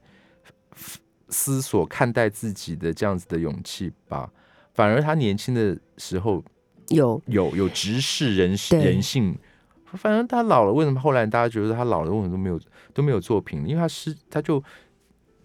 [1.28, 4.30] 思索、看待自己的这样子的勇气吧。
[4.80, 6.42] 反而他年轻的时候
[6.88, 7.20] 有。
[7.26, 8.82] 有有直视人对。
[8.82, 9.36] 人性，
[9.92, 12.58] 反正他老了，为什么后来大家觉得他老了，为什么都没有
[12.94, 13.66] 都没有作品？
[13.66, 14.62] 因为他是他就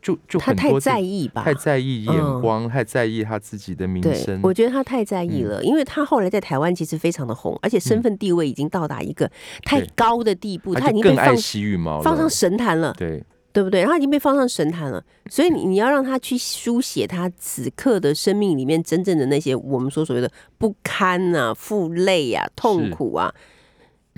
[0.01, 1.43] 就就他太很多这在意吧？
[1.43, 2.41] 太在意眼嗯。
[2.41, 4.39] 光，太在意他自己的名声，。
[4.43, 5.49] 我觉得他太在意嗯。
[5.49, 9.29] 了，因为他后来在台湾其实非常的红，而且身份地位已经到达一个
[9.63, 13.23] 太高的地步，他已经被放惜羽毛了，放上神坛了，对，
[13.55, 13.79] 对不对？
[13.79, 23.33] 然后他已经被放上神坛了，所以你你要让他去书写他此刻的生命里面真正的那些我们说所谓的不堪啊、负累啊、痛苦啊，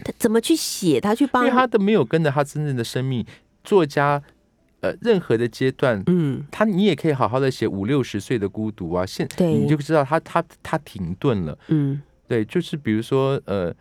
[0.03, 0.99] 他怎么去写？
[0.99, 3.23] 他去因帮为他都没有跟着他真正的生命，
[3.63, 4.19] 作家
[4.81, 6.01] 呃任何的阶段。
[6.07, 13.71] 嗯，他你也可以好好的写五六十岁的孤独啊，现对你就知道他他他停顿了，嗯对，就是比如说呃，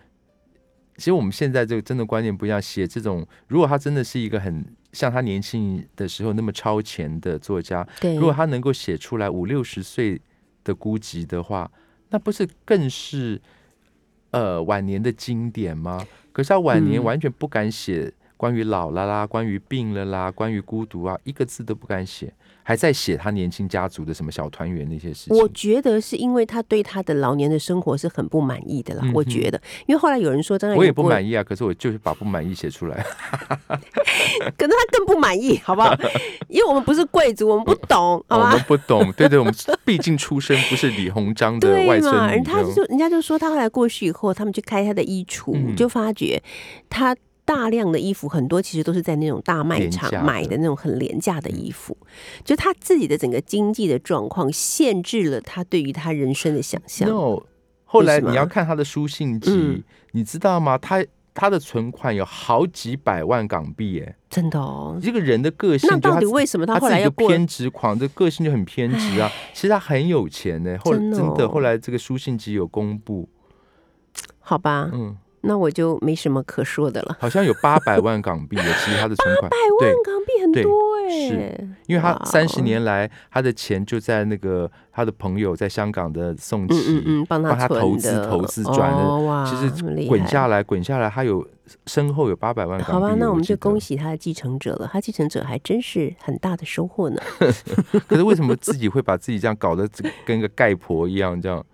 [0.99, 4.63] 其实我们现在这个真的观念不一样，写这种如果他真的是一个很
[4.97, 10.19] 像他年轻的时候那么超前的作家，对，如果他能够写出来五六十岁
[10.65, 11.71] 的孤寂的话，
[12.09, 13.39] 那不是更是
[14.31, 16.03] 呃晚年的经典吗？
[16.33, 22.33] 可是他晚年嗯完全不敢写关于老了啦，关于病了啦，关于孤独啊，一个字都不敢写，
[22.69, 25.39] 还在写他年轻家族的什么小团圆那些事情。
[25.39, 29.03] 我觉得是因为他对他的老年的生活是很不满意的啦。
[29.05, 33.07] 嗯我觉得，因为后来有人说张爱玲我也不满意啊，可是我就是把不满意写出来。
[34.59, 35.95] 可能他更不满意，好不好？
[36.49, 38.65] 因为我们不是贵族，我们不懂，好吧我们？
[38.67, 39.55] 不 懂，对对，我们
[39.85, 42.01] 毕竟出身不是李鸿章的外？
[42.01, 42.61] 孙女人他。
[42.75, 46.43] 就人家就说他后来过世以后，他们去开他的衣橱，嗯就发觉
[46.91, 47.17] 他
[47.47, 51.97] 大量的衣服很多其实都是在那种大卖场买的那种很廉价的衣服，
[52.45, 57.09] 就他自己的整个经济的状况限制了他对于他人生的想象。
[57.09, 57.41] no，
[57.85, 60.77] 后来你要看他的书信集，嗯你知道吗？
[60.77, 64.17] 他他的存款有好几百万港币耶。
[64.29, 67.09] 真的哦，这个人的个性，那到底为什么他后来要？
[67.11, 67.99] 偏执狂？
[67.99, 69.31] 这个性就很偏执啊。
[69.55, 70.77] 其实他很有钱呢。
[70.83, 73.29] 后真的哦的后来这个书信集有公布，
[74.41, 75.17] 好吧，嗯，
[75.47, 77.17] 那我就没什么可说的了。
[77.19, 79.95] 好像有八百万港币耶，其实他的存款八百万。
[80.05, 91.47] 港币很多哎、是因为他三十年来，他的钱就在那个他的朋友在香港的宋嗯嗯琦，嗯，帮他投资投资转的其实滚下来滚下来，他有
[91.87, 92.93] 身后有八百万港币。
[92.93, 93.87] 好吧，那我们就恭喜。
[93.87, 94.91] 喜他的继承者了。
[94.93, 97.23] 他继承者还真是很大的收获呢。
[98.09, 99.89] 可是为什么自己会把自己这样搞得
[100.25, 101.41] 跟个盖婆一样？
[101.41, 101.65] 这样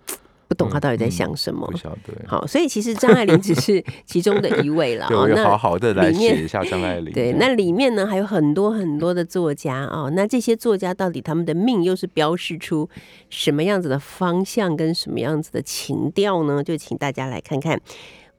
[0.53, 1.75] 不懂他到底在嗯想什么不。
[1.75, 2.13] 晓得。
[2.27, 5.21] 好，所以其实张爱玲只是 其中的一位了对，哦。
[5.21, 7.11] 我好那好的来写一下张爱玲。
[7.13, 10.11] 对，那里面呢还有很多很多的作家哦。
[10.15, 12.87] 那这些作家到底他们的命又是标示出
[13.29, 16.63] 什么样子的方向跟什么样子的情调呢？
[16.63, 17.81] 就请大家来看看。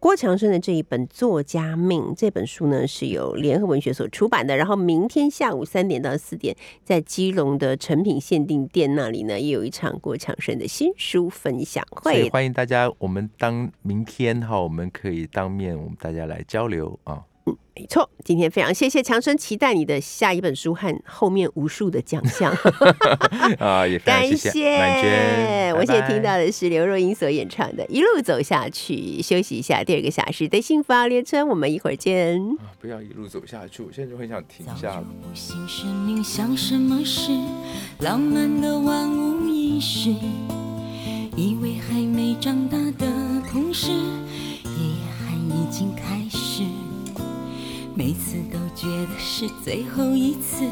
[0.05, 4.55] 郭强生的这一本《作家命》这本书呢，是由联合文学所出版的。
[4.55, 12.29] 然后明天下午三点到四点，在基隆的成品限定店那里呢，也有一场郭强生的新书分享所以会。
[12.29, 17.25] 欢迎大家，我们当明天哈，我们可以当面，我们大家来交流啊。
[17.77, 22.53] 没错，今天非常谢谢强生，期待你的下一本书和后面无数的奖项。
[23.59, 25.75] 啊，也非常感谢谢满娟。
[25.75, 28.95] 我现在听到的是刘若英所演唱的《一路走下去》。
[29.23, 32.41] 休息一下，第二个小时的幸福号列车，我们一会儿见。
[32.61, 35.07] 啊不要一路走下去，我现在就很想停下就。
[35.21, 37.33] 不信生命像什么事，
[37.99, 40.11] 浪漫的万无一失。
[41.37, 43.07] 以为还没长大的
[43.51, 46.63] 同时，遗憾已经开始。
[47.97, 50.65] 每次都觉得是最后一次，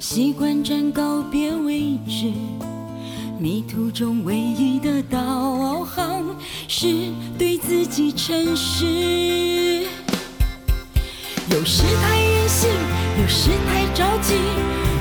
[0.00, 2.32] 习惯站告别位置。
[3.38, 6.24] 迷途中唯一的导航
[6.68, 9.84] 是对自己诚实。
[11.50, 12.70] 有时太任性，
[13.20, 14.32] 有时太着急，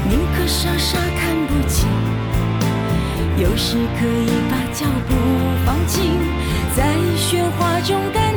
[0.09, 1.87] 宁可傻傻看不清。
[3.37, 5.15] 有时可以把脚步
[5.65, 6.03] 放轻，
[6.75, 8.31] 在喧哗中感